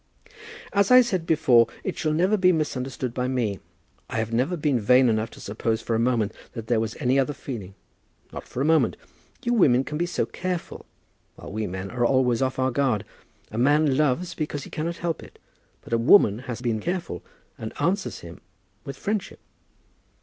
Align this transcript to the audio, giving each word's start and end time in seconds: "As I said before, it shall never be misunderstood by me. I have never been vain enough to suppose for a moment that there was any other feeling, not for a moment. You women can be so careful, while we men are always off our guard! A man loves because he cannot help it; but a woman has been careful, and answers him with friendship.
"As 0.73 0.89
I 0.89 1.01
said 1.01 1.27
before, 1.27 1.67
it 1.83 1.95
shall 1.95 2.11
never 2.11 2.35
be 2.35 2.51
misunderstood 2.51 3.13
by 3.13 3.27
me. 3.27 3.59
I 4.09 4.17
have 4.17 4.33
never 4.33 4.57
been 4.57 4.79
vain 4.79 5.07
enough 5.09 5.29
to 5.29 5.39
suppose 5.39 5.79
for 5.83 5.93
a 5.95 5.99
moment 5.99 6.33
that 6.53 6.65
there 6.65 6.79
was 6.79 6.95
any 6.99 7.19
other 7.19 7.33
feeling, 7.35 7.75
not 8.33 8.47
for 8.47 8.61
a 8.61 8.65
moment. 8.65 8.97
You 9.43 9.53
women 9.53 9.83
can 9.83 9.99
be 9.99 10.07
so 10.07 10.25
careful, 10.25 10.87
while 11.35 11.51
we 11.51 11.67
men 11.67 11.91
are 11.91 12.03
always 12.03 12.41
off 12.41 12.57
our 12.57 12.71
guard! 12.71 13.05
A 13.51 13.59
man 13.59 13.95
loves 13.95 14.33
because 14.33 14.63
he 14.63 14.71
cannot 14.71 14.97
help 14.97 15.21
it; 15.21 15.37
but 15.81 15.93
a 15.93 15.99
woman 15.99 16.39
has 16.39 16.61
been 16.61 16.79
careful, 16.79 17.23
and 17.59 17.71
answers 17.79 18.21
him 18.21 18.41
with 18.83 18.97
friendship. 18.97 19.39